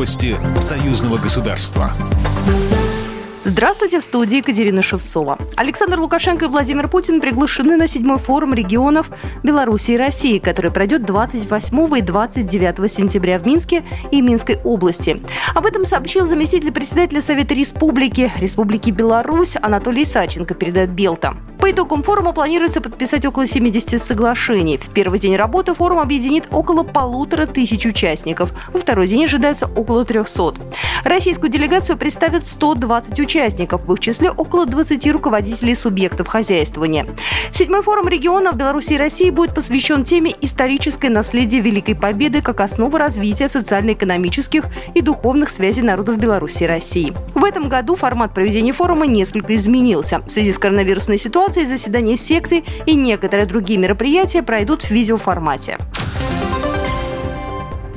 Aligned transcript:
Новости 0.00 0.34
союзного 0.62 1.18
государства. 1.18 1.90
Здравствуйте, 3.44 4.00
в 4.00 4.02
студии 4.02 4.38
Екатерина 4.38 4.80
Шевцова. 4.80 5.36
Александр 5.56 5.98
Лукашенко 5.98 6.46
и 6.46 6.48
Владимир 6.48 6.88
Путин 6.88 7.20
приглашены 7.20 7.76
на 7.76 7.86
седьмой 7.86 8.16
форум 8.16 8.54
регионов 8.54 9.10
Беларуси 9.42 9.90
и 9.90 9.96
России, 9.98 10.38
который 10.38 10.70
пройдет 10.70 11.02
28 11.02 11.98
и 11.98 12.00
29 12.00 12.90
сентября 12.90 13.38
в 13.38 13.44
Минске 13.44 13.84
и 14.10 14.22
Минской 14.22 14.56
области. 14.64 15.22
Об 15.54 15.66
этом 15.66 15.84
сообщил 15.84 16.24
заместитель 16.24 16.72
председателя 16.72 17.20
Совета 17.20 17.52
Республики 17.52 18.32
Республики 18.38 18.88
Беларусь 18.88 19.56
Анатолий 19.60 20.06
Саченко, 20.06 20.54
передает 20.54 20.88
Белта. 20.92 21.36
По 21.60 21.70
итогам 21.70 22.02
форума 22.02 22.32
планируется 22.32 22.80
подписать 22.80 23.26
около 23.26 23.46
70 23.46 24.00
соглашений. 24.00 24.78
В 24.78 24.88
первый 24.88 25.18
день 25.18 25.36
работы 25.36 25.74
форум 25.74 25.98
объединит 25.98 26.48
около 26.50 26.84
полутора 26.84 27.44
тысяч 27.44 27.84
участников. 27.84 28.50
Во 28.72 28.80
второй 28.80 29.06
день 29.06 29.26
ожидается 29.26 29.66
около 29.76 30.06
300. 30.06 30.54
Российскую 31.04 31.50
делегацию 31.50 31.98
представят 31.98 32.46
120 32.46 33.20
участников 33.20 33.86
в 33.86 33.92
их 33.92 34.00
числе 34.00 34.30
около 34.30 34.64
20 34.64 35.06
руководителей 35.12 35.74
субъектов 35.74 36.28
хозяйствования. 36.28 37.06
Седьмой 37.52 37.82
форум 37.82 38.08
регионов 38.08 38.56
Беларуси 38.56 38.94
и 38.94 38.98
России 38.98 39.28
будет 39.28 39.54
посвящен 39.54 40.04
теме 40.04 40.34
«Историческое 40.40 41.10
наследие 41.10 41.60
Великой 41.60 41.94
Победы 41.94 42.40
как 42.40 42.62
основа 42.62 42.98
развития 42.98 43.50
социально-экономических 43.50 44.64
и 44.94 45.02
духовных 45.02 45.50
связей 45.50 45.82
народов 45.82 46.16
Беларуси 46.16 46.62
и 46.62 46.66
России». 46.66 47.12
В 47.34 47.44
этом 47.44 47.68
году 47.68 47.96
формат 47.96 48.32
проведения 48.32 48.72
форума 48.72 49.06
несколько 49.06 49.54
изменился. 49.54 50.20
В 50.20 50.30
связи 50.30 50.54
с 50.54 50.58
коронавирусной 50.58 51.18
ситуацией 51.18 51.49
заседания 51.50 52.16
секций 52.16 52.64
и 52.86 52.94
некоторые 52.94 53.46
другие 53.46 53.78
мероприятия 53.78 54.42
пройдут 54.42 54.84
в 54.84 54.90
видеоформате. 54.90 55.78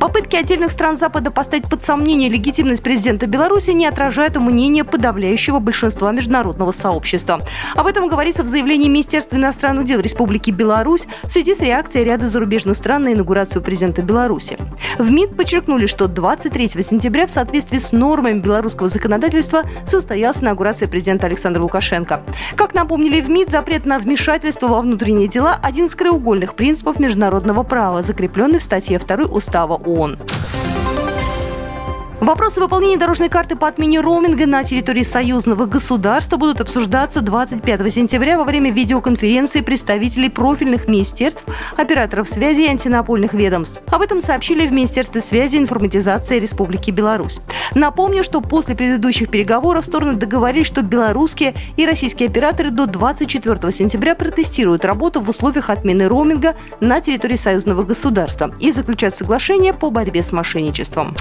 Попытки 0.00 0.34
отдельных 0.34 0.72
стран 0.72 0.96
Запада 0.96 1.30
поставить 1.30 1.68
под 1.68 1.82
сомнение 1.82 2.30
легитимность 2.30 2.82
президента 2.82 3.26
Беларуси 3.26 3.72
не 3.72 3.86
отражают 3.86 4.34
мнение 4.38 4.82
подавляющего 4.82 5.58
большинства 5.58 6.10
международного 6.10 6.72
сообщества. 6.72 7.40
Об 7.76 7.86
этом 7.86 8.08
говорится 8.08 8.42
в 8.42 8.46
заявлении 8.46 8.88
Министерства 8.88 9.36
иностранных 9.36 9.84
дел 9.84 10.00
Республики 10.00 10.50
Беларусь 10.50 11.02
в 11.22 11.30
связи 11.30 11.54
с 11.54 11.60
реакцией 11.60 12.04
ряда 12.04 12.28
зарубежных 12.28 12.78
стран 12.78 13.04
на 13.04 13.12
инаугурацию 13.12 13.60
президента 13.60 14.00
Беларуси. 14.00 14.56
В 14.98 15.10
МИД 15.10 15.36
подчеркнули, 15.36 15.84
что 15.84 16.08
23 16.08 16.68
сентября 16.82 17.26
в 17.26 17.30
соответствии 17.30 17.76
с 17.76 17.92
нормами 17.92 18.40
белорусского 18.40 18.88
законодательства 18.88 19.64
состоялась 19.86 20.42
инаугурация 20.42 20.88
президента 20.88 21.26
Александра 21.26 21.60
Лукашенко. 21.60 22.22
Как 22.56 22.72
напомнили 22.72 23.20
в 23.20 23.28
МИД, 23.28 23.50
запрет 23.50 23.84
на 23.84 23.98
вмешательство 23.98 24.66
во 24.66 24.80
внутренние 24.80 25.28
дела– 25.28 25.58
один 25.62 25.86
из 25.86 25.94
краеугольных 25.94 26.54
принципов 26.54 26.98
международного 26.98 27.64
права, 27.64 28.02
закрепленный 28.02 28.60
в 28.60 28.62
статье 28.62 28.98
2 28.98 29.26
Устава 29.26 29.76
ООН. 29.90 30.16
Вопросы 32.30 32.60
выполнения 32.60 32.96
дорожной 32.96 33.28
карты 33.28 33.56
по 33.56 33.66
отмене 33.66 33.98
роуминга 33.98 34.46
на 34.46 34.62
территории 34.62 35.02
союзного 35.02 35.66
государства 35.66 36.36
будут 36.36 36.60
обсуждаться 36.60 37.22
25 37.22 37.92
сентября 37.92 38.38
во 38.38 38.44
время 38.44 38.70
видеоконференции 38.70 39.62
представителей 39.62 40.30
профильных 40.30 40.86
министерств, 40.86 41.44
операторов 41.76 42.28
связи 42.28 42.60
и 42.60 42.68
антинапольных 42.68 43.32
ведомств. 43.32 43.82
Об 43.88 44.02
этом 44.02 44.20
сообщили 44.20 44.64
в 44.68 44.70
Министерстве 44.70 45.20
связи 45.20 45.56
и 45.56 45.58
информатизации 45.58 46.38
Республики 46.38 46.92
Беларусь. 46.92 47.40
Напомню, 47.74 48.22
что 48.22 48.40
после 48.40 48.76
предыдущих 48.76 49.28
переговоров 49.28 49.84
стороны 49.84 50.12
договорились, 50.12 50.68
что 50.68 50.82
белорусские 50.82 51.54
и 51.76 51.84
российские 51.84 52.28
операторы 52.28 52.70
до 52.70 52.86
24 52.86 53.72
сентября 53.72 54.14
протестируют 54.14 54.84
работу 54.84 55.20
в 55.20 55.28
условиях 55.28 55.68
отмены 55.68 56.06
роуминга 56.06 56.54
на 56.78 57.00
территории 57.00 57.34
союзного 57.34 57.82
государства 57.82 58.54
и 58.60 58.70
заключат 58.70 59.16
соглашение 59.16 59.72
по 59.72 59.90
борьбе 59.90 60.22
с 60.22 60.30
мошенничеством. 60.30 61.16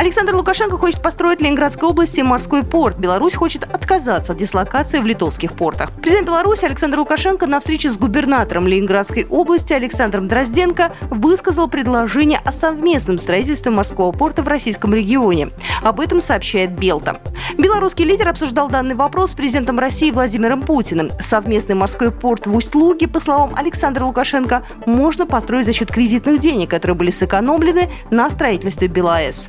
Александр 0.00 0.34
Лукашенко 0.34 0.78
хочет 0.78 1.02
построить 1.02 1.40
в 1.40 1.42
Ленинградской 1.42 1.86
области 1.86 2.22
морской 2.22 2.62
порт. 2.62 2.98
Беларусь 2.98 3.34
хочет 3.34 3.64
отказаться 3.64 4.32
от 4.32 4.38
дислокации 4.38 4.98
в 4.98 5.04
литовских 5.04 5.52
портах. 5.52 5.90
Президент 6.00 6.26
Беларуси 6.26 6.64
Александр 6.64 7.00
Лукашенко 7.00 7.46
на 7.46 7.60
встрече 7.60 7.90
с 7.90 7.98
губернатором 7.98 8.66
Ленинградской 8.66 9.26
области 9.26 9.74
Александром 9.74 10.26
Дрозденко 10.26 10.92
высказал 11.10 11.68
предложение 11.68 12.40
о 12.42 12.50
совместном 12.50 13.18
строительстве 13.18 13.72
морского 13.72 14.10
порта 14.10 14.42
в 14.42 14.48
российском 14.48 14.94
регионе. 14.94 15.50
Об 15.82 16.00
этом 16.00 16.22
сообщает 16.22 16.70
Белта. 16.70 17.20
Белорусский 17.58 18.06
лидер 18.06 18.28
обсуждал 18.28 18.70
данный 18.70 18.94
вопрос 18.94 19.32
с 19.32 19.34
президентом 19.34 19.78
России 19.78 20.10
Владимиром 20.10 20.62
Путиным. 20.62 21.10
Совместный 21.20 21.74
морской 21.74 22.10
порт 22.10 22.46
в 22.46 22.56
Усть-Луге, 22.56 23.06
по 23.06 23.20
словам 23.20 23.50
Александра 23.54 24.06
Лукашенко, 24.06 24.62
можно 24.86 25.26
построить 25.26 25.66
за 25.66 25.74
счет 25.74 25.92
кредитных 25.92 26.40
денег, 26.40 26.70
которые 26.70 26.96
были 26.96 27.10
сэкономлены 27.10 27.90
на 28.08 28.30
строительстве 28.30 28.88
БелАЭС. 28.88 29.48